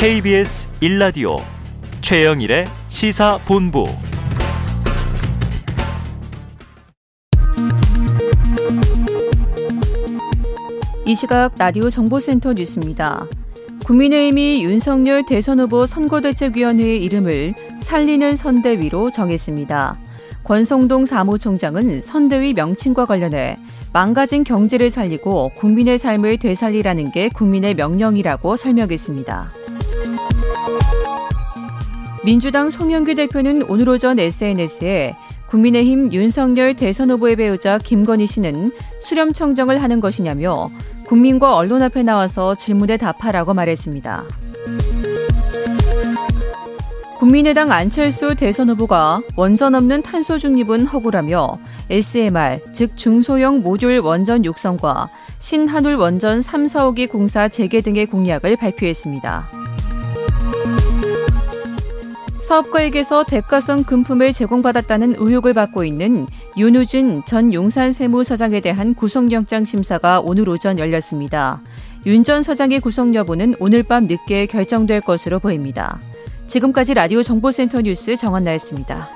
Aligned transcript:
KBS 0.00 0.66
1라디오 0.80 1.36
최영일의 2.00 2.64
시사본부 2.88 3.84
이 11.04 11.14
시각 11.14 11.54
라디오 11.58 11.90
정보센터 11.90 12.54
뉴스입니다. 12.54 13.26
국민의힘이 13.84 14.64
윤석열 14.64 15.26
대선 15.26 15.60
후보 15.60 15.84
선거대책위원회의 15.84 17.04
이름을 17.04 17.52
살리는 17.80 18.36
선대위로 18.36 19.10
정했습니다. 19.10 19.98
권성동 20.44 21.04
사무총장은 21.04 22.00
선대위 22.00 22.54
명칭과 22.54 23.04
관련해 23.04 23.56
망가진 23.92 24.44
경제를 24.44 24.90
살리고 24.90 25.50
국민의 25.56 25.98
삶을 25.98 26.38
되살리라는 26.38 27.12
게 27.12 27.28
국민의 27.28 27.74
명령이라고 27.74 28.56
설명했습니다. 28.56 29.59
민주당 32.22 32.68
송영규 32.68 33.14
대표는 33.14 33.62
오늘 33.70 33.88
오전 33.88 34.18
SNS에 34.18 35.16
국민의힘 35.48 36.12
윤석열 36.12 36.74
대선 36.74 37.10
후보의 37.10 37.36
배우자 37.36 37.78
김건희 37.78 38.26
씨는 38.26 38.72
수렴 39.00 39.32
청정을 39.32 39.82
하는 39.82 40.00
것이냐며 40.00 40.70
국민과 41.06 41.56
언론 41.56 41.82
앞에 41.82 42.02
나와서 42.02 42.54
질문에 42.54 42.98
답하라고 42.98 43.54
말했습니다. 43.54 44.24
국민의당 47.18 47.72
안철수 47.72 48.34
대선 48.34 48.68
후보가 48.68 49.22
원전 49.36 49.74
없는 49.74 50.02
탄소 50.02 50.38
중립은 50.38 50.86
허구라며 50.86 51.54
SMR, 51.88 52.60
즉 52.72 52.96
중소형 52.96 53.62
모듈 53.62 54.00
원전 54.04 54.44
육성과 54.44 55.08
신한울 55.38 55.96
원전 55.96 56.42
3, 56.42 56.66
4호기 56.66 57.10
공사 57.10 57.48
재개 57.48 57.80
등의 57.80 58.06
공약을 58.06 58.56
발표했습니다. 58.56 59.59
사업가에게서 62.50 63.22
대가성 63.22 63.84
금품을 63.84 64.32
제공받았다는 64.32 65.14
의혹을 65.18 65.52
받고 65.52 65.84
있는 65.84 66.26
윤우진 66.56 67.22
전 67.24 67.54
용산 67.54 67.92
세무서장에 67.92 68.58
대한 68.60 68.92
구속영장 68.94 69.64
심사가 69.64 70.18
오늘 70.18 70.48
오전 70.48 70.80
열렸습니다. 70.80 71.62
윤 72.06 72.24
전 72.24 72.42
서장의 72.42 72.80
구속 72.80 73.14
여부는 73.14 73.54
오늘 73.60 73.84
밤 73.84 74.06
늦게 74.06 74.46
결정될 74.46 75.00
것으로 75.02 75.38
보입니다. 75.38 76.00
지금까지 76.48 76.94
라디오 76.94 77.22
정보센터 77.22 77.82
뉴스 77.82 78.16
정한나였습니다. 78.16 79.08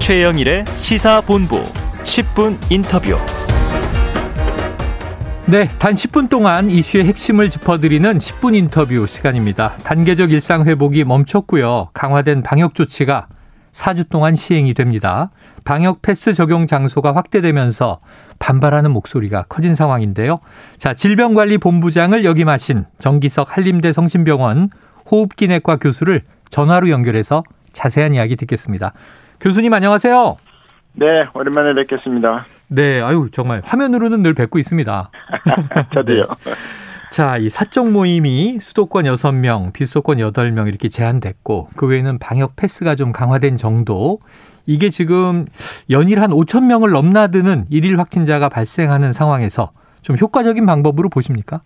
최영일의 0.00 0.66
시사본부 0.76 1.62
10분 2.04 2.58
인터뷰. 2.70 3.16
네, 5.48 5.68
단 5.78 5.92
10분 5.92 6.28
동안 6.28 6.68
이슈의 6.68 7.04
핵심을 7.04 7.50
짚어드리는 7.50 8.18
10분 8.18 8.56
인터뷰 8.56 9.06
시간입니다. 9.06 9.74
단계적 9.84 10.32
일상 10.32 10.64
회복이 10.64 11.04
멈췄고요. 11.04 11.90
강화된 11.94 12.42
방역 12.42 12.74
조치가 12.74 13.28
4주 13.70 14.08
동안 14.08 14.34
시행이 14.34 14.74
됩니다. 14.74 15.30
방역 15.64 16.02
패스 16.02 16.32
적용 16.32 16.66
장소가 16.66 17.14
확대되면서 17.14 18.00
반발하는 18.40 18.90
목소리가 18.90 19.44
커진 19.48 19.76
상황인데요. 19.76 20.40
자, 20.78 20.94
질병관리본부장을 20.94 22.24
역임하신 22.24 22.84
정기석 22.98 23.56
한림대 23.56 23.92
성심병원 23.92 24.70
호흡기내과 25.08 25.76
교수를 25.76 26.22
전화로 26.50 26.90
연결해서 26.90 27.44
자세한 27.72 28.14
이야기 28.14 28.34
듣겠습니다. 28.34 28.92
교수님 29.40 29.72
안녕하세요. 29.72 30.38
네, 30.94 31.22
오랜만에 31.34 31.72
뵙겠습니다. 31.74 32.46
네, 32.68 33.00
아유 33.00 33.28
정말 33.32 33.62
화면으로는 33.64 34.22
늘 34.22 34.34
뵙고 34.34 34.58
있습니다. 34.58 35.10
저도요. 35.94 36.22
네. 36.44 36.54
자, 37.10 37.38
이 37.38 37.48
사적 37.48 37.90
모임이 37.92 38.58
수도권 38.60 39.04
6명, 39.04 39.72
비수도권 39.72 40.18
8명 40.18 40.68
이렇게 40.68 40.88
제한됐고 40.88 41.70
그 41.76 41.86
외에는 41.86 42.18
방역 42.18 42.56
패스가 42.56 42.94
좀 42.94 43.12
강화된 43.12 43.56
정도. 43.56 44.18
이게 44.66 44.90
지금 44.90 45.46
연일 45.90 46.20
한 46.20 46.30
5천 46.30 46.64
명을 46.64 46.90
넘나드는 46.90 47.66
일일 47.70 48.00
확진자가 48.00 48.48
발생하는 48.48 49.12
상황에서 49.12 49.70
좀 50.02 50.16
효과적인 50.18 50.66
방법으로 50.66 51.08
보십니까? 51.08 51.62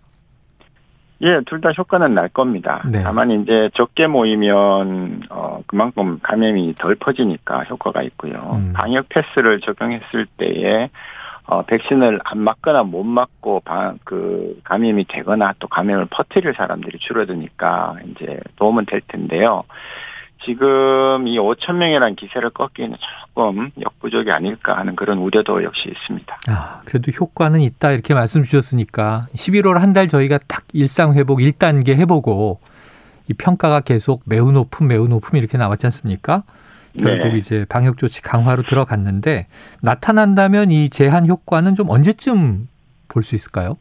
예, 1.23 1.41
둘 1.45 1.61
다 1.61 1.69
효과는 1.71 2.15
날 2.15 2.29
겁니다. 2.29 2.81
네. 2.91 3.03
다만 3.03 3.29
이제 3.29 3.69
적게 3.75 4.07
모이면 4.07 5.21
어 5.29 5.61
그만큼 5.67 6.19
감염이 6.23 6.73
덜 6.79 6.95
퍼지니까 6.95 7.63
효과가 7.65 8.01
있고요. 8.03 8.33
음. 8.59 8.73
방역 8.73 9.07
패스를 9.09 9.59
적용했을 9.61 10.25
때에 10.37 10.89
어 11.45 11.61
백신을 11.63 12.19
안 12.23 12.39
맞거나 12.39 12.83
못 12.83 13.03
맞고 13.03 13.61
방, 13.65 13.99
그 14.03 14.59
감염이 14.63 15.05
되거나 15.05 15.53
또 15.59 15.67
감염을 15.67 16.07
퍼뜨릴 16.09 16.55
사람들이 16.55 16.97
줄어드니까 16.99 17.97
이제 18.09 18.39
도움은 18.55 18.85
될 18.87 19.01
텐데요. 19.07 19.63
지금 20.45 21.27
이 21.27 21.37
5천 21.37 21.73
명이라는 21.75 22.15
기세를 22.15 22.49
꺾기는 22.51 22.97
조금 23.35 23.71
역부족이 23.79 24.31
아닐까 24.31 24.77
하는 24.77 24.95
그런 24.95 25.19
우려도 25.19 25.63
역시 25.63 25.89
있습니다. 25.89 26.39
아, 26.49 26.81
그래도 26.85 27.11
효과는 27.11 27.61
있다 27.61 27.91
이렇게 27.91 28.13
말씀 28.13 28.43
주셨으니까 28.43 29.27
11월 29.35 29.77
한 29.79 29.93
달 29.93 30.07
저희가 30.07 30.39
딱 30.47 30.63
일상 30.73 31.13
회복 31.15 31.39
1단계 31.39 31.95
해보고 31.97 32.59
이 33.27 33.33
평가가 33.33 33.81
계속 33.81 34.23
매우 34.25 34.51
높음 34.51 34.87
매우 34.87 35.07
높음 35.07 35.37
이렇게 35.37 35.57
나왔지 35.57 35.85
않습니까? 35.87 36.43
결국 36.99 37.29
네. 37.33 37.37
이제 37.37 37.65
방역 37.69 37.97
조치 37.97 38.21
강화로 38.21 38.63
들어갔는데 38.63 39.47
나타난다면 39.81 40.71
이 40.71 40.89
제한 40.89 41.27
효과는 41.27 41.75
좀 41.75 41.89
언제쯤 41.89 42.67
볼 43.07 43.23
수 43.23 43.35
있을까요? 43.35 43.73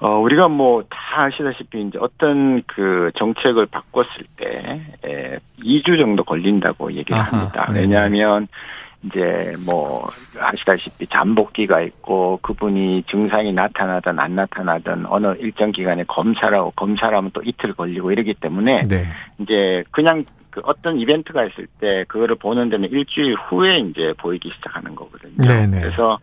어, 0.00 0.18
우리가 0.18 0.48
뭐 0.48 0.82
다 0.90 0.98
아시다시피 1.22 1.82
이제 1.82 1.98
어떤 2.00 2.62
그 2.66 3.10
정책을 3.16 3.66
바꿨을 3.66 4.08
때, 4.36 4.80
에, 5.04 5.38
2주 5.62 5.98
정도 5.98 6.24
걸린다고 6.24 6.92
얘기를 6.92 7.16
아하, 7.16 7.38
합니다. 7.38 7.70
네. 7.72 7.80
왜냐하면 7.80 8.48
이제 9.04 9.54
뭐 9.64 10.08
아시다시피 10.38 11.06
잠복기가 11.06 11.82
있고 11.82 12.38
그분이 12.42 13.04
증상이 13.08 13.52
나타나든 13.52 14.18
안 14.18 14.34
나타나든 14.34 15.06
어느 15.06 15.34
일정 15.38 15.72
기간에 15.72 16.04
검사를 16.04 17.16
하면 17.16 17.30
또 17.32 17.42
이틀 17.44 17.74
걸리고 17.74 18.12
이러기 18.12 18.34
때문에 18.34 18.82
네. 18.88 19.06
이제 19.38 19.84
그냥 19.90 20.24
그 20.50 20.60
어떤 20.64 20.98
이벤트가 20.98 21.42
있을 21.42 21.66
때 21.80 22.04
그거를 22.08 22.36
보는 22.36 22.70
데는 22.70 22.88
일주일 22.90 23.34
후에 23.34 23.78
이제 23.80 24.14
보이기 24.16 24.50
시작하는 24.54 24.94
거거든요. 24.94 25.36
네네. 25.36 25.66
네. 25.66 25.80
그래서 25.80 26.18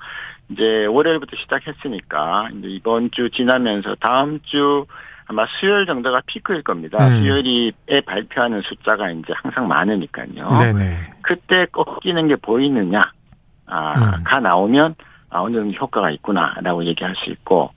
이제 0.51 0.85
월요일부터 0.85 1.35
시작했으니까 1.37 2.49
이제 2.57 2.67
이번 2.67 3.11
주 3.11 3.29
지나면서 3.29 3.95
다음 3.95 4.39
주 4.43 4.85
아마 5.27 5.45
수요일 5.59 5.85
정도가 5.85 6.21
피크일 6.25 6.61
겁니다. 6.63 7.07
음. 7.07 7.21
수요일에 7.21 8.01
발표하는 8.05 8.61
숫자가 8.61 9.11
이제 9.11 9.33
항상 9.33 9.67
많으니까요. 9.67 10.51
네네. 10.59 11.13
그때 11.21 11.65
꺾이는 11.71 12.27
게 12.27 12.35
보이느냐, 12.35 13.11
아, 13.65 14.15
음. 14.17 14.23
가 14.23 14.39
나오면 14.39 14.95
아, 15.29 15.41
어느 15.41 15.55
정도 15.55 15.73
효과가 15.77 16.11
있구나라고 16.11 16.83
얘기할 16.83 17.15
수 17.15 17.29
있고, 17.29 17.71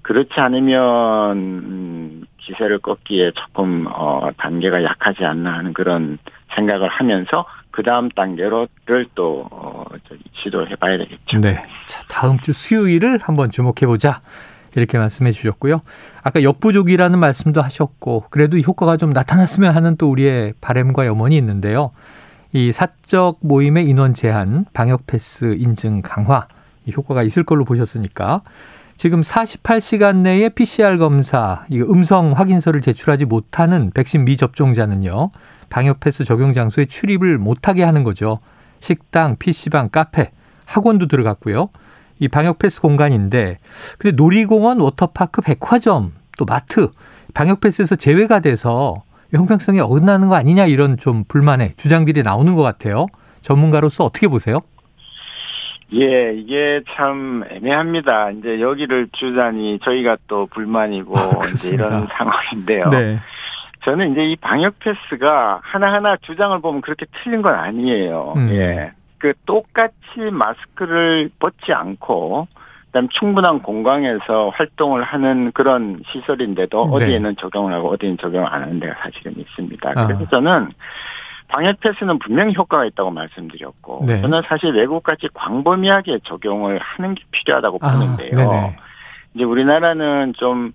그렇지 0.00 0.32
않으면 0.40 1.36
음, 1.36 2.24
기세를 2.38 2.78
꺾기에 2.78 3.32
조금 3.32 3.86
어 3.88 4.30
단계가 4.36 4.82
약하지 4.82 5.24
않나 5.24 5.54
하는 5.54 5.72
그런 5.72 6.18
생각을 6.54 6.88
하면서 6.88 7.46
그 7.70 7.82
다음 7.82 8.08
단계로를 8.10 9.06
또 9.14 9.48
어, 9.50 9.73
시도를 10.42 10.70
해봐야 10.72 10.98
되겠죠. 10.98 11.38
네. 11.40 11.62
자 11.86 12.02
다음 12.08 12.38
주 12.40 12.52
수요일을 12.52 13.18
한번 13.22 13.50
주목해 13.50 13.86
보자. 13.86 14.20
이렇게 14.76 14.98
말씀해 14.98 15.30
주셨고요. 15.32 15.80
아까 16.22 16.42
역부족이라는 16.42 17.18
말씀도 17.18 17.62
하셨고 17.62 18.24
그래도 18.30 18.58
효과가 18.58 18.96
좀 18.96 19.10
나타났으면 19.10 19.74
하는 19.74 19.96
또 19.96 20.10
우리의 20.10 20.54
바램과 20.60 21.06
염원이 21.06 21.36
있는데요. 21.36 21.92
이 22.52 22.72
사적 22.72 23.38
모임의 23.40 23.86
인원 23.86 24.14
제한, 24.14 24.64
방역 24.72 25.06
패스 25.06 25.56
인증 25.58 26.02
강화 26.02 26.46
이 26.86 26.92
효과가 26.96 27.22
있을 27.22 27.44
걸로 27.44 27.64
보셨으니까 27.64 28.42
지금 28.96 29.22
48시간 29.22 30.18
내에 30.18 30.50
PCR 30.50 30.98
검사, 30.98 31.64
이 31.68 31.80
음성 31.80 32.32
확인서를 32.32 32.80
제출하지 32.80 33.24
못하는 33.24 33.90
백신 33.92 34.24
미접종자는요, 34.24 35.30
방역 35.68 35.98
패스 35.98 36.24
적용 36.24 36.54
장소에 36.54 36.86
출입을 36.86 37.38
못하게 37.38 37.82
하는 37.82 38.04
거죠. 38.04 38.38
식당, 38.84 39.36
PC방, 39.38 39.88
카페, 39.88 40.30
학원도 40.66 41.06
들어갔고요. 41.06 41.70
이 42.18 42.28
방역 42.28 42.58
패스 42.58 42.82
공간인데, 42.82 43.58
근데 43.98 44.14
놀이공원, 44.14 44.78
워터파크, 44.78 45.40
백화점, 45.40 46.12
또 46.36 46.44
마트, 46.44 46.90
방역 47.32 47.60
패스에서 47.60 47.96
제외가 47.96 48.40
돼서 48.40 49.02
형평성에 49.32 49.80
어긋나는 49.80 50.28
거 50.28 50.34
아니냐 50.36 50.66
이런 50.66 50.98
좀 50.98 51.24
불만의 51.26 51.74
주장들이 51.76 52.22
나오는 52.22 52.54
것 52.54 52.62
같아요. 52.62 53.06
전문가로서 53.40 54.04
어떻게 54.04 54.28
보세요? 54.28 54.60
예, 55.94 56.34
이게 56.34 56.82
참 56.94 57.42
애매합니다. 57.50 58.32
이제 58.32 58.60
여기를 58.60 59.08
주자니 59.12 59.78
저희가 59.82 60.18
또 60.28 60.46
불만이고 60.46 61.16
아, 61.16 61.46
이제 61.52 61.74
이런 61.74 62.06
상황인데요. 62.10 62.90
네. 62.90 63.18
저는 63.84 64.12
이제 64.12 64.24
이 64.24 64.36
방역 64.36 64.78
패스가 64.78 65.60
하나하나 65.62 66.16
주장을 66.16 66.58
보면 66.60 66.80
그렇게 66.80 67.06
틀린 67.22 67.42
건 67.42 67.54
아니에요. 67.54 68.32
음. 68.36 68.48
예. 68.50 68.92
그 69.18 69.32
똑같이 69.46 69.94
마스크를 70.32 71.30
벗지 71.38 71.72
않고 71.72 72.48
그다음 72.86 73.08
충분한 73.08 73.62
공간에서 73.62 74.50
활동을 74.50 75.02
하는 75.02 75.50
그런 75.52 76.02
시설인데도 76.08 76.86
네. 76.86 77.04
어디에는 77.04 77.36
적용을 77.36 77.72
하고 77.72 77.90
어디에는 77.90 78.18
적용을 78.18 78.46
안 78.46 78.62
하는 78.62 78.80
데가 78.80 78.94
사실은 79.02 79.34
있습니다. 79.36 79.92
아. 79.96 80.06
그래서 80.06 80.26
저는 80.30 80.70
방역 81.48 81.80
패스는 81.80 82.18
분명히 82.20 82.54
효과가 82.54 82.84
있다고 82.86 83.10
말씀드렸고 83.10 84.04
네. 84.06 84.20
저는 84.20 84.42
사실 84.46 84.72
외국같이 84.74 85.28
광범위하게 85.34 86.20
적용을 86.24 86.78
하는 86.78 87.14
게 87.14 87.22
필요하다고 87.32 87.78
보는데요. 87.78 88.30
아, 88.32 88.52
네네. 88.52 88.76
이제 89.34 89.44
우리나라는 89.44 90.32
좀 90.36 90.72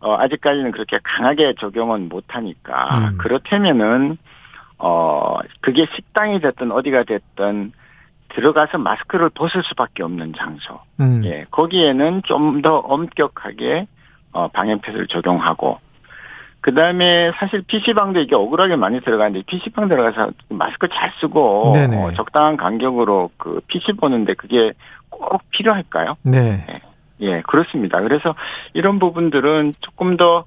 어, 0.00 0.16
아직까지는 0.18 0.72
그렇게 0.72 0.98
강하게 1.02 1.54
적용은 1.58 2.08
못하니까 2.08 2.98
음. 3.10 3.18
그렇다면은 3.18 4.18
어 4.78 5.36
그게 5.60 5.86
식당이 5.94 6.40
됐든 6.40 6.72
어디가 6.72 7.04
됐든 7.04 7.72
들어가서 8.30 8.78
마스크를 8.78 9.28
벗을 9.30 9.62
수밖에 9.64 10.02
없는 10.02 10.32
장소. 10.36 10.80
음. 11.00 11.22
예, 11.24 11.44
거기에는 11.50 12.22
좀 12.24 12.62
더 12.62 12.78
엄격하게 12.78 13.86
어, 14.32 14.48
방역 14.48 14.82
패스를 14.82 15.06
적용하고 15.08 15.78
그 16.60 16.74
다음에 16.74 17.32
사실 17.36 17.62
PC방도 17.62 18.20
이게 18.20 18.34
억울하게 18.34 18.76
많이 18.76 19.00
들어가는데 19.00 19.42
PC방 19.46 19.88
들어가서 19.88 20.30
마스크 20.50 20.88
잘 20.88 21.10
쓰고. 21.20 21.72
어, 21.96 22.12
적당한 22.12 22.56
간격으로 22.56 23.30
그 23.38 23.60
PC 23.66 23.94
보는데 23.94 24.34
그게 24.34 24.72
꼭 25.08 25.42
필요할까요? 25.50 26.16
네. 26.22 26.64
예, 27.20 27.42
그렇습니다. 27.42 28.00
그래서 28.00 28.34
이런 28.72 28.98
부분들은 28.98 29.74
조금 29.80 30.16
더, 30.16 30.44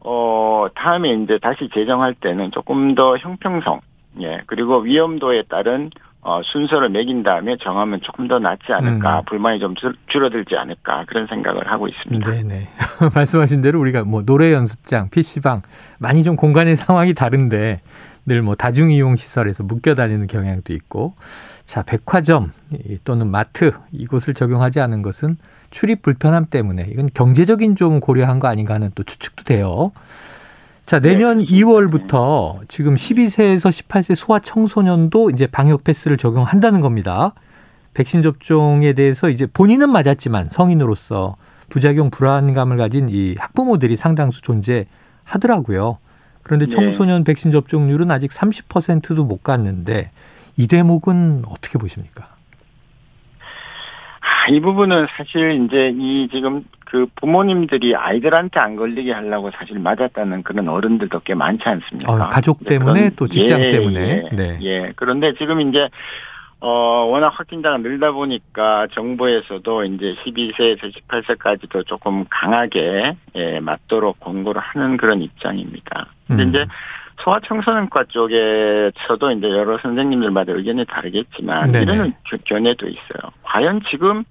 어, 0.00 0.66
다음에 0.74 1.12
이제 1.12 1.38
다시 1.38 1.68
제정할 1.72 2.14
때는 2.14 2.50
조금 2.50 2.94
더 2.94 3.16
형평성, 3.16 3.80
예, 4.20 4.40
그리고 4.46 4.78
위험도에 4.78 5.44
따른 5.48 5.90
어, 6.28 6.40
순서를 6.42 6.88
매긴 6.88 7.22
다음에 7.22 7.56
정하면 7.62 8.00
조금 8.02 8.26
더 8.26 8.40
낫지 8.40 8.72
않을까, 8.72 9.20
음. 9.20 9.24
불만이 9.28 9.60
좀 9.60 9.76
줄- 9.76 9.94
줄어들지 10.08 10.56
않을까, 10.56 11.04
그런 11.06 11.28
생각을 11.28 11.70
하고 11.70 11.86
있습니다. 11.86 12.28
네네. 12.28 12.68
말씀하신 13.14 13.62
대로 13.62 13.78
우리가 13.80 14.02
뭐 14.02 14.22
노래 14.24 14.52
연습장, 14.52 15.08
PC방 15.10 15.62
많이 15.98 16.24
좀 16.24 16.34
공간의 16.34 16.74
상황이 16.76 17.14
다른데 17.14 17.80
늘 18.26 18.42
뭐 18.42 18.56
다중 18.56 18.90
이용 18.90 19.14
시설에서 19.14 19.62
묶여 19.62 19.94
다니는 19.94 20.26
경향도 20.26 20.72
있고 20.72 21.14
자, 21.64 21.82
백화점 21.84 22.50
이- 22.72 22.98
또는 23.04 23.30
마트 23.30 23.70
이곳을 23.92 24.34
적용하지 24.34 24.80
않은 24.80 25.02
것은 25.02 25.36
출입 25.70 26.02
불편함 26.02 26.46
때문에 26.46 26.88
이건 26.90 27.08
경제적인 27.14 27.76
좀 27.76 28.00
고려한 28.00 28.40
거 28.40 28.48
아닌가 28.48 28.74
하는 28.74 28.90
또 28.96 29.04
추측도 29.04 29.44
돼요. 29.44 29.92
자, 30.86 31.00
내년 31.00 31.38
네, 31.38 31.44
2월부터 31.46 32.60
지금 32.68 32.94
12세에서 32.94 33.70
18세 33.70 34.14
소아 34.14 34.38
청소년도 34.38 35.30
이제 35.30 35.48
방역 35.48 35.82
패스를 35.82 36.16
적용한다는 36.16 36.80
겁니다. 36.80 37.32
백신 37.94 38.22
접종에 38.22 38.92
대해서 38.92 39.28
이제 39.28 39.46
본인은 39.46 39.90
맞았지만 39.90 40.46
성인으로서 40.46 41.34
부작용 41.68 42.10
불안감을 42.10 42.76
가진 42.76 43.08
이 43.08 43.34
학부모들이 43.36 43.96
상당수 43.96 44.42
존재하더라고요. 44.42 45.98
그런데 46.44 46.66
네. 46.66 46.70
청소년 46.70 47.24
백신 47.24 47.50
접종률은 47.50 48.12
아직 48.12 48.30
30%도 48.30 49.24
못 49.24 49.42
갔는데 49.42 50.12
이 50.56 50.68
대목은 50.68 51.46
어떻게 51.48 51.80
보십니까? 51.80 52.28
아, 54.20 54.50
이 54.50 54.60
부분은 54.60 55.08
사실 55.16 55.64
이제 55.64 55.92
이 55.98 56.28
지금 56.30 56.62
그 56.86 57.06
부모님들이 57.16 57.94
아이들한테 57.96 58.60
안 58.60 58.76
걸리게 58.76 59.12
하려고 59.12 59.50
사실 59.50 59.78
맞았다는 59.78 60.44
그런 60.44 60.68
어른들도 60.68 61.20
꽤 61.24 61.34
많지 61.34 61.68
않습니까? 61.68 62.12
어, 62.12 62.28
가족 62.28 62.64
때문에 62.64 63.00
그런- 63.00 63.16
또 63.16 63.26
직장 63.28 63.60
예, 63.60 63.70
때문에. 63.70 64.00
예, 64.32 64.36
네. 64.36 64.58
예. 64.62 64.92
그런데 64.96 65.34
지금 65.34 65.60
이제 65.60 65.88
어, 66.60 66.70
워낙 67.10 67.28
확진자가 67.28 67.76
늘다 67.78 68.12
보니까 68.12 68.86
정부에서도 68.92 69.84
이제 69.84 70.14
12세에서 70.24 70.90
18세까지도 70.90 71.86
조금 71.86 72.24
강하게, 72.30 73.14
예, 73.34 73.60
맞도록 73.60 74.18
권고를 74.20 74.62
하는 74.62 74.96
그런 74.96 75.20
입장입니다. 75.20 76.06
근데 76.26 76.42
음. 76.44 76.48
이제 76.48 76.66
소아청소년과 77.22 78.04
쪽에서도 78.08 79.30
이제 79.32 79.50
여러 79.50 79.76
선생님들마다 79.78 80.52
의견이 80.52 80.86
다르겠지만, 80.86 81.68
네네. 81.72 81.92
이런 81.92 82.14
겨- 82.24 82.38
견해도 82.44 82.88
있어요. 82.88 83.32
과연 83.42 83.82
지금 83.90 84.24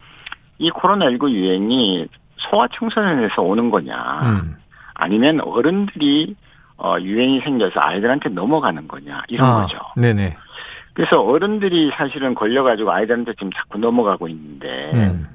이 0.58 0.72
코로나19 0.72 1.30
유행이 1.32 2.08
소아청소년에서 2.38 3.42
오는 3.42 3.70
거냐, 3.70 4.22
음. 4.24 4.56
아니면 4.94 5.42
어른들이 5.42 6.36
어, 6.78 6.98
유행이 7.00 7.42
생겨서 7.42 7.80
아이들한테 7.80 8.30
넘어가는 8.30 8.88
거냐, 8.88 9.24
이런 9.30 9.50
아, 9.50 9.62
거죠. 9.62 9.78
네네. 9.96 10.36
그래서 10.94 11.22
어른들이 11.22 11.92
사실은 11.94 12.36
걸려가지고 12.36 12.92
아이들한테 12.92 13.34
지금 13.34 13.52
자꾸 13.54 13.78
넘어가고 13.78 14.28
있는데, 14.28 14.92
음. 14.94 15.28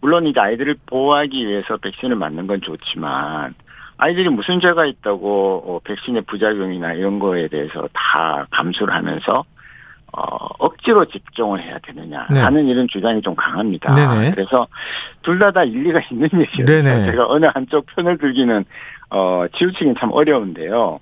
물론 0.00 0.26
이제 0.26 0.38
아이들을 0.38 0.76
보호하기 0.86 1.46
위해서 1.46 1.76
백신을 1.78 2.16
맞는 2.16 2.46
건 2.46 2.60
좋지만, 2.60 3.54
아이들이 3.96 4.28
무슨 4.28 4.60
죄가 4.60 4.86
있다고 4.86 5.64
어, 5.66 5.80
백신의 5.84 6.22
부작용이나 6.22 6.94
이런 6.94 7.18
거에 7.18 7.48
대해서 7.48 7.88
다 7.92 8.46
감수를 8.50 8.92
하면서 8.92 9.44
어, 10.16 10.46
억지로 10.58 11.04
집중을 11.06 11.60
해야 11.62 11.78
되느냐 11.78 12.26
네. 12.30 12.40
하는 12.40 12.66
이런 12.66 12.86
주장이 12.88 13.20
좀 13.22 13.34
강합니다. 13.34 13.94
네네. 13.94 14.30
그래서 14.32 14.66
둘다다 15.22 15.64
일리가 15.64 16.00
있는 16.10 16.28
얘기예요. 16.40 16.66
네네. 16.66 17.10
제가 17.10 17.26
어느 17.28 17.46
한쪽 17.52 17.86
편을 17.86 18.18
들기는 18.18 18.64
어, 19.10 19.44
치우치긴 19.56 19.94
참 19.98 20.10
어려운데요. 20.12 21.00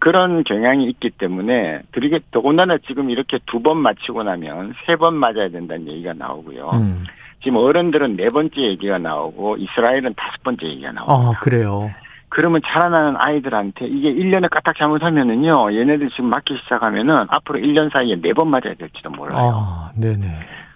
그런 0.00 0.42
경향이 0.42 0.84
있기 0.86 1.10
때문에 1.10 1.78
드리게 1.92 2.18
더군다나 2.32 2.76
지금 2.86 3.08
이렇게 3.10 3.38
두 3.46 3.60
번 3.62 3.78
맞히고 3.78 4.22
나면 4.24 4.74
세 4.86 4.96
번 4.96 5.14
맞아야 5.14 5.48
된다는 5.48 5.86
얘기가 5.88 6.12
나오고요. 6.12 6.70
음. 6.74 7.04
지금 7.42 7.58
어른들은 7.58 8.16
네 8.16 8.28
번째 8.28 8.60
얘기가 8.62 8.98
나오고 8.98 9.56
이스라엘은 9.58 10.14
다섯 10.16 10.42
번째 10.42 10.66
얘기가 10.66 10.90
나옵니다. 10.92 11.38
아, 11.38 11.40
그래요. 11.40 11.90
그러면 12.28 12.60
자라나는 12.64 13.16
아이들한테 13.16 13.86
이게 13.86 14.12
1년에 14.12 14.50
까딱 14.50 14.76
잘못하면은요, 14.76 15.72
얘네들 15.74 16.10
지금 16.10 16.26
맞기 16.30 16.58
시작하면은 16.58 17.26
앞으로 17.28 17.58
1년 17.60 17.92
사이에 17.92 18.16
네 18.20 18.32
번 18.32 18.48
맞아야 18.48 18.74
될지도 18.74 19.10
몰라요. 19.10 19.52
아, 19.54 19.90
네네. 19.96 20.26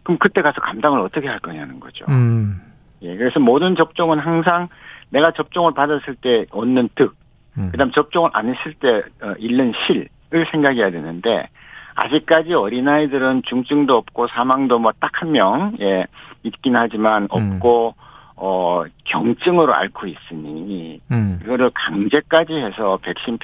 그럼 0.02 0.19
그때 0.19 0.43
가서 0.43 0.61
감당을 0.61 1.00
어떻게 1.00 1.29
할 1.29 1.39
거냐는 1.41 1.81
거죠. 1.81 2.05
음. 2.08 2.60
예, 3.03 3.17
그래서 3.17 3.41
모든 3.41 3.77
접종은 3.77 4.19
항상 4.19 4.69
내가 5.10 5.32
접종을 5.32 5.75
받았을 5.75 6.15
때 6.17 6.46
얻는 6.53 6.91
득, 6.94 7.17
음. 7.58 7.70
그다음 7.72 7.91
접종을 7.91 8.31
안 8.32 8.48
했을 8.48 8.75
때 8.75 9.03
어, 9.22 9.34
잃는 9.39 9.72
실을 9.86 10.46
생각해야 10.53 10.91
되는데 10.91 11.48
아직까지 11.96 12.55
어린아이들은 12.55 13.43
중증도 13.46 13.96
없고 13.96 14.29
사망도 14.29 14.79
뭐 14.79 14.93
딱 15.01 15.10
한 15.20 15.32
명, 15.32 15.77
예, 15.81 16.06
있긴 16.44 16.77
하지만 16.77 17.25
음. 17.25 17.55
없고, 17.56 17.94
어, 18.43 18.85
경증으로 19.05 19.75
앓고 19.75 20.06
있으니, 20.06 20.99
음. 21.11 21.39
이거를 21.44 21.70
강제까지 21.75 22.55
해서 22.55 22.99
백신 23.03 23.39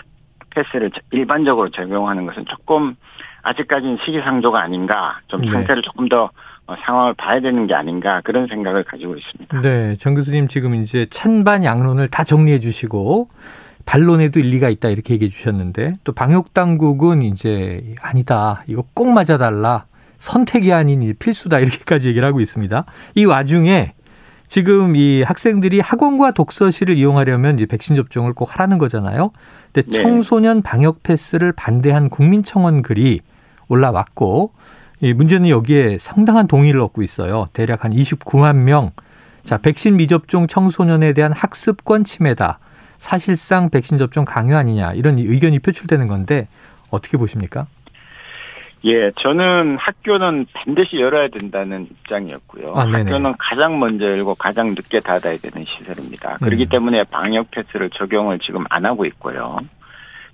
패스를 0.51 0.91
일반적으로 1.11 1.69
적용하는 1.69 2.25
것은 2.25 2.47
조금 2.47 2.97
아직까지는 3.43 3.99
시기상조가 4.05 4.59
아닌가, 4.59 5.21
좀 5.29 5.43
네. 5.43 5.51
상태를 5.51 5.83
조금 5.83 6.09
더 6.09 6.31
어, 6.67 6.75
상황을 6.81 7.15
봐야 7.15 7.41
되는 7.41 7.67
게 7.67 7.75
아닌가 7.75 8.23
그런 8.25 8.49
생각을 8.49 8.85
가지고 8.85 9.17
있습니다. 9.17 9.61
네, 9.61 9.95
정 9.97 10.15
교수님 10.15 10.49
지금 10.49 10.75
이제 10.75 11.07
찬반 11.11 11.63
양론을 11.63 12.09
다 12.09 12.25
정리해 12.25 12.59
주시고 12.59 13.29
반론에도 13.85 14.41
일리가 14.41 14.69
있다 14.71 14.89
이렇게 14.89 15.15
얘기해 15.15 15.29
주셨는데 15.29 15.93
또 16.05 16.13
방역 16.13 16.55
당국은 16.55 17.23
이제 17.23 17.95
아니다. 18.01 18.65
이거 18.67 18.83
꼭 18.95 19.13
맞아 19.13 19.39
달라. 19.39 19.85
선택이 20.17 20.73
아닌 20.73 21.15
필수다 21.19 21.61
이렇게까지 21.61 22.09
얘기를 22.09 22.27
하고 22.27 22.41
있습니다. 22.41 22.85
이 23.15 23.25
와중에 23.27 23.93
지금 24.49 24.97
이 24.97 25.23
학생들이 25.23 25.81
학원과 25.81 26.33
독서실을 26.33 26.97
이용하려면 26.97 27.57
이제 27.57 27.67
백신 27.67 27.97
접종을 27.97 28.33
꼭 28.33 28.55
하라는 28.55 28.79
거잖아요. 28.79 29.31
근데 29.73 29.91
네. 29.91 30.03
청소년 30.03 30.63
방역 30.63 31.03
패스를 31.03 31.53
반대한 31.53 32.09
국민청원 32.09 32.83
글이 32.83 33.21
올라왔고 33.69 34.53
이 35.01 35.13
문제는 35.13 35.49
여기에 35.49 35.99
상당한 36.01 36.47
동의를 36.47 36.81
얻고 36.81 37.03
있어요. 37.03 37.47
대략 37.53 37.85
한 37.85 37.93
29만 37.93 38.57
명. 38.57 38.93
자, 39.45 39.59
백신 39.59 39.97
미접종 39.97 40.47
청소년에 40.47 41.13
대한 41.13 41.33
학습권 41.33 42.05
침해다. 42.05 42.59
사실상 42.99 43.69
백신 43.71 43.99
접종 43.99 44.25
강요 44.25 44.57
아니냐. 44.57 44.93
이런 44.95 45.19
의견이 45.19 45.59
표출되는 45.59 46.07
건데 46.09 46.49
어떻게 46.91 47.19
보십니까? 47.19 47.67
예, 48.85 49.11
저는 49.13 49.79
학교는 49.79 50.47
반드시 50.53 51.01
열어야 51.01 51.29
된다는 51.29 51.89
입장이었고요. 51.91 52.75
아. 52.77 52.83
학교는 52.83 53.35
가장 53.39 53.81
먼저 53.81 54.07
열고 54.07 54.35
가장 54.37 54.69
늦게 54.69 55.01
닫아야 55.01 55.39
되는 55.39 55.65
시설입니다. 55.65 56.37
그렇기 56.39 56.65
음. 56.65 56.69
때문에 56.69 57.05
방역 57.05 57.51
패스를 57.51 57.91
적용을 57.91 58.39
지금 58.41 58.65
안 58.69 58.85
하고 58.85 59.05
있고요. 59.07 59.59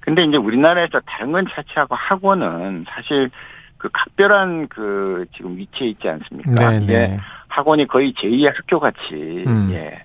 근데 0.00 0.24
이제 0.24 0.36
우리나라에서 0.36 1.00
다른 1.06 1.32
건 1.32 1.46
차치하고 1.48 1.94
학원은 1.94 2.84
사실 2.88 3.30
그 3.78 3.88
각별한 3.92 4.68
그 4.68 5.26
지금 5.36 5.56
위치에 5.56 5.88
있지 5.88 6.08
않습니까? 6.08 6.70
네, 6.70 6.76
이게 6.82 6.92
네. 6.92 7.16
학원이 7.48 7.86
거의 7.86 8.12
제2의 8.14 8.52
학교 8.54 8.80
같이 8.80 9.44
음. 9.46 9.70
예. 9.72 10.02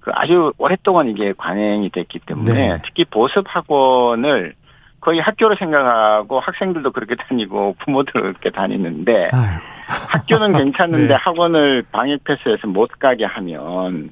그 0.00 0.10
아주 0.14 0.52
오랫동안 0.58 1.08
이게 1.08 1.32
관행이 1.36 1.90
됐기 1.90 2.20
때문에 2.20 2.54
네. 2.54 2.78
특히 2.84 3.04
보습 3.04 3.44
학원을 3.46 4.54
거의 5.00 5.20
학교로 5.20 5.54
생각하고 5.56 6.40
학생들도 6.40 6.90
그렇게 6.90 7.14
다니고 7.14 7.76
부모도 7.78 8.12
그렇게 8.12 8.50
다니는데 8.50 9.30
아유, 9.32 9.58
학교는 9.86 10.52
괜찮은데 10.54 11.08
네. 11.08 11.14
학원을 11.14 11.84
방역 11.92 12.24
패스에서 12.24 12.66
못 12.66 12.90
가게 12.98 13.24
하면 13.24 14.10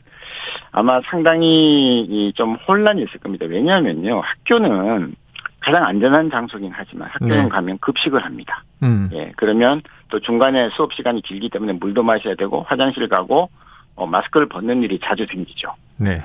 아마 0.73 1.01
상당히 1.11 2.03
이좀 2.03 2.57
혼란이 2.69 3.03
있을 3.03 3.21
겁니다. 3.21 3.47
왜냐하면요, 3.49 4.21
학교는 4.21 5.15
가장 5.61 5.85
안전한 5.85 6.31
장소긴 6.31 6.71
하지만 6.73 7.09
학교는 7.11 7.45
네. 7.45 7.49
가면 7.49 7.79
급식을 7.79 8.25
합니다. 8.25 8.63
음. 8.83 9.11
예, 9.13 9.33
그러면 9.37 9.83
또 10.09 10.21
중간에 10.21 10.69
수업 10.71 10.93
시간이 10.93 11.23
길기 11.23 11.49
때문에 11.49 11.73
물도 11.73 12.03
마셔야 12.03 12.35
되고 12.37 12.63
화장실 12.63 13.09
가고 13.09 13.51
어, 13.97 14.07
마스크를 14.07 14.49
벗는 14.49 14.83
일이 14.83 15.01
자주 15.03 15.27
생기죠. 15.27 15.75
네. 15.97 16.23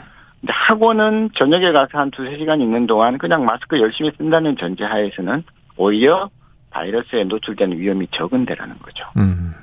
학원은 0.47 1.31
저녁에 1.35 1.71
가서 1.71 1.97
한 1.99 2.11
두세 2.11 2.37
시간 2.37 2.61
있는 2.61 2.87
동안 2.87 3.17
그냥 3.17 3.45
마스크 3.45 3.79
열심히 3.79 4.11
쓴다는 4.17 4.57
전제하에서는 4.57 5.43
오히려 5.77 6.29
바이러스에 6.71 7.25
노출되는 7.25 7.77
위험이 7.77 8.07
적은 8.11 8.45
데라는 8.45 8.77
거죠. 8.79 9.05
음. 9.17 9.53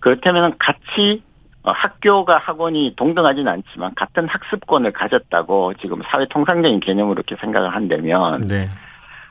그렇다면 0.00 0.54
같이 0.58 1.22
어, 1.64 1.70
학교가 1.70 2.38
학원이 2.38 2.94
동등하지는 2.96 3.50
않지만 3.50 3.94
같은 3.94 4.26
학습권을 4.26 4.92
가졌다고 4.92 5.74
지금 5.74 6.02
사회 6.10 6.26
통상적인 6.26 6.80
개념으로 6.80 7.14
이렇게 7.14 7.36
생각을 7.40 7.74
한다면 7.74 8.46
네. 8.48 8.68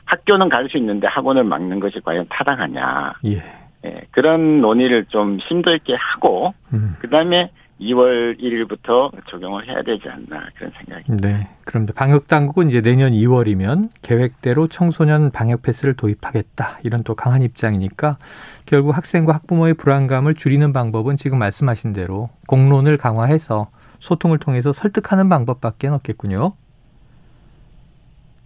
학교는 0.06 0.48
갈 0.48 0.68
수 0.68 0.78
있는데 0.78 1.06
학원을 1.08 1.44
막는 1.44 1.80
것이 1.80 2.00
과연 2.00 2.26
타당하냐. 2.30 3.14
예. 3.26 3.42
예, 3.84 4.00
그런 4.12 4.60
논의를 4.60 5.06
좀 5.06 5.38
심도 5.40 5.74
있게 5.74 5.94
하고 5.94 6.54
음. 6.72 6.96
그다음에 7.00 7.50
2월 7.82 8.38
1일부터 8.40 9.10
적용을 9.28 9.66
해야 9.68 9.82
되지 9.82 10.08
않나 10.08 10.48
그런 10.56 10.72
생각이. 10.78 11.04
네. 11.20 11.48
그럼 11.64 11.86
방역 11.86 12.28
당국은 12.28 12.68
이제 12.70 12.80
내년 12.80 13.12
2월이면 13.12 13.90
계획대로 14.02 14.68
청소년 14.68 15.30
방역 15.30 15.62
패스를 15.62 15.94
도입하겠다. 15.94 16.78
이런 16.84 17.02
또 17.02 17.14
강한 17.14 17.42
입장이니까 17.42 18.18
결국 18.66 18.96
학생과 18.96 19.32
학부모의 19.34 19.74
불안감을 19.74 20.34
줄이는 20.34 20.72
방법은 20.72 21.16
지금 21.16 21.38
말씀하신 21.38 21.92
대로 21.92 22.30
공론을 22.46 22.96
강화해서 22.98 23.70
소통을 23.98 24.38
통해서 24.38 24.72
설득하는 24.72 25.28
방법밖에 25.28 25.88
없겠군요. 25.88 26.52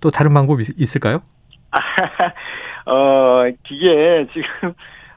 또 0.00 0.10
다른 0.10 0.32
방법이 0.34 0.62
있- 0.62 0.80
있을까요? 0.80 1.22
어, 2.86 3.44
이게 3.70 4.26
지금, 4.32 4.72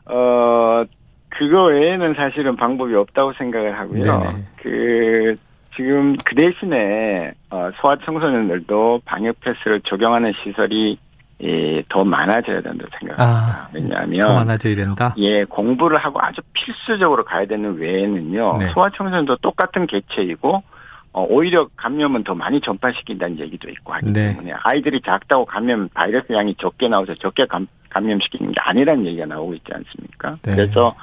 어, 0.06 0.84
그거 1.30 1.66
외에는 1.66 2.16
사실은 2.16 2.56
방법이 2.56 2.94
없다고 2.96 3.34
생각을 3.34 3.78
하고요. 3.80 4.04
네네. 4.04 4.44
그, 4.58 5.38
지금 5.76 6.18
그 6.26 6.36
대신에, 6.36 7.32
어, 7.50 7.70
소아 7.76 7.98
청소년들도 8.04 9.02
방역 9.06 9.40
패스를 9.40 9.82
적용하는 9.82 10.34
시설이, 10.44 10.98
예, 11.42 11.84
더 11.88 12.04
많아져야 12.04 12.62
된다고 12.62 12.90
생각합니다. 13.00 13.24
아, 13.24 13.68
더 13.68 13.70
왜냐하면, 13.74 14.36
많아져야 14.36 14.76
된다. 14.76 15.14
예, 15.18 15.46
공부를 15.46 15.98
하고 15.98 16.20
아주 16.22 16.42
필수적으로 16.52 17.24
가야 17.24 17.46
되는 17.46 17.78
외에는요, 17.78 18.58
네. 18.58 18.72
소아 18.74 18.90
청소년도 18.90 19.38
똑같은 19.38 19.88
개체이고, 19.88 20.64
어, 21.12 21.26
오히려 21.30 21.68
감염은 21.76 22.24
더 22.24 22.36
많이 22.36 22.60
전파시킨다는 22.62 23.40
얘기도 23.40 23.70
있고 23.70 23.94
하기 23.94 24.12
네. 24.12 24.34
때문에 24.34 24.54
아이들이 24.64 25.02
작다고 25.02 25.46
감염 25.46 25.88
바이러스 25.90 26.34
양이 26.34 26.56
적게 26.56 26.88
나와서 26.88 27.16
적게 27.16 27.46
감, 27.46 27.68
감염시키는 27.90 28.52
게 28.52 28.60
아니라는 28.62 29.06
얘기가 29.06 29.26
나오고 29.26 29.54
있지 29.56 29.72
않습니까? 29.74 30.38
네. 30.44 30.56
그래서 30.56 30.96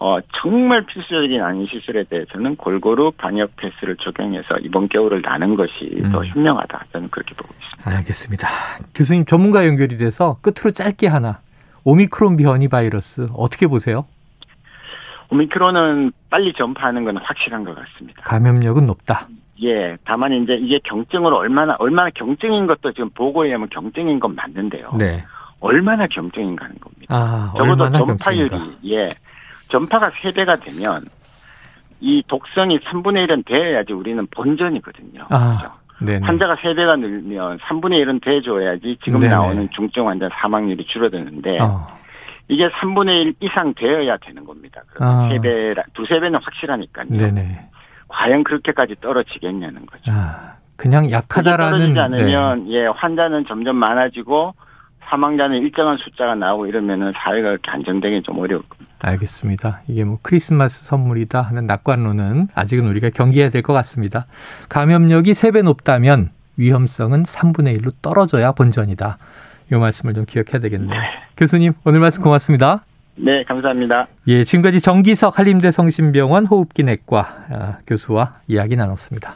어, 0.00 0.18
정말 0.40 0.86
필수적인 0.86 1.40
시설에 1.66 2.04
대해서는 2.04 2.54
골고루 2.54 3.10
방역 3.16 3.56
패스를 3.56 3.96
적용해서 3.96 4.58
이번 4.62 4.88
겨울을 4.88 5.22
나는 5.22 5.56
것이 5.56 5.90
더 6.12 6.20
음. 6.20 6.26
현명하다. 6.26 6.84
저는 6.92 7.08
그렇게 7.10 7.34
보고 7.34 7.52
있습니다. 7.60 7.90
알겠습니다. 7.90 8.48
교수님 8.94 9.24
전문가 9.24 9.66
연결이 9.66 9.96
돼서 9.96 10.38
끝으로 10.40 10.70
짧게 10.70 11.08
하나. 11.08 11.40
오미크론 11.84 12.36
변이 12.36 12.68
바이러스 12.68 13.28
어떻게 13.34 13.66
보세요? 13.66 14.02
오미크론은 15.30 16.12
빨리 16.30 16.52
전파하는 16.52 17.04
건 17.04 17.16
확실한 17.16 17.64
것 17.64 17.74
같습니다. 17.74 18.22
감염력은 18.22 18.86
높다. 18.86 19.26
예, 19.62 19.96
다만 20.04 20.32
이제 20.32 20.54
이게 20.54 20.78
경증으로 20.84 21.36
얼마나 21.36 21.74
얼마나 21.80 22.10
경증인 22.10 22.66
것도 22.66 22.92
지금 22.92 23.10
보고에 23.10 23.52
하면 23.52 23.68
경증인 23.70 24.20
건 24.20 24.36
맞는데요. 24.36 24.92
네. 24.96 25.24
얼마나 25.60 26.06
경증인가 26.06 26.64
하는 26.64 26.78
겁니다. 26.78 27.06
아, 27.14 27.52
적어도 27.56 27.90
전파율이 27.90 28.48
경증인가. 28.48 28.78
예 28.86 29.08
전파가 29.68 30.10
세 30.10 30.32
배가 30.32 30.56
되면 30.56 31.04
이 32.00 32.22
독성이 32.26 32.78
3분의 32.78 33.26
1은 33.26 33.44
돼야지 33.44 33.92
우리는 33.92 34.26
본전이거든요. 34.30 35.26
아, 35.30 35.58
그렇죠? 35.58 35.74
네. 36.00 36.20
환자가 36.22 36.56
세배가 36.62 36.96
늘면 36.96 37.58
3분의 37.58 38.04
1은 38.04 38.22
돼줘야지 38.22 38.98
지금 39.02 39.18
네네. 39.20 39.34
나오는 39.34 39.68
중증 39.72 40.08
환자 40.08 40.28
사망률이 40.32 40.84
줄어드는데 40.86 41.58
어. 41.58 41.88
이게 42.46 42.68
3분의 42.68 43.22
1 43.22 43.34
이상 43.40 43.74
되어야 43.74 44.16
되는 44.18 44.44
겁니다. 44.44 44.82
아. 45.00 45.28
그러면 45.28 45.30
세 45.30 45.38
배, 45.40 45.74
두세 45.94 46.20
배는 46.20 46.40
확실하니까요. 46.42 47.08
네네. 47.10 47.68
과연 48.06 48.44
그렇게까지 48.44 48.94
떨어지겠냐는 49.00 49.84
거죠. 49.86 50.12
아, 50.12 50.54
그냥 50.76 51.10
약하다라는 51.10 51.78
떨어지지 51.78 51.98
않으면 51.98 52.68
예 52.70 52.86
환자는 52.86 53.44
점점 53.46 53.76
많아지고 53.76 54.54
사망자는 55.08 55.58
일정한 55.58 55.96
숫자가 55.98 56.34
나오고 56.34 56.66
이러면은 56.66 57.12
사회가 57.16 57.48
그렇게 57.48 57.70
안정되기 57.70 58.22
좀 58.22 58.38
어려울 58.38 58.62
겁니다. 58.62 58.92
네, 59.02 59.10
알겠습니다. 59.10 59.82
이게 59.88 60.04
뭐 60.04 60.18
크리스마스 60.22 60.84
선물이다 60.84 61.40
하는 61.42 61.66
낙관론은 61.66 62.48
아직은 62.54 62.86
우리가 62.86 63.10
경계해야 63.10 63.50
될 63.50 63.62
것 63.62 63.72
같습니다. 63.72 64.26
감염력이 64.68 65.32
3배 65.32 65.62
높다면 65.62 66.30
위험성은 66.56 67.22
3분의 67.24 67.80
1로 67.80 67.92
떨어져야 68.02 68.52
본전이다. 68.52 69.18
이 69.70 69.74
말씀을 69.74 70.14
좀 70.14 70.24
기억해야 70.24 70.58
되겠네요. 70.60 71.00
교수님, 71.36 71.72
오늘 71.84 72.00
말씀 72.00 72.22
고맙습니다. 72.22 72.84
네, 73.16 73.42
감사합니다. 73.44 74.06
예, 74.28 74.44
지금까지 74.44 74.80
정기석 74.80 75.38
한림대 75.38 75.70
성심병원 75.70 76.46
호흡기내과 76.46 77.20
아, 77.50 77.78
교수와 77.86 78.36
이야기 78.46 78.76
나눴습니다. 78.76 79.34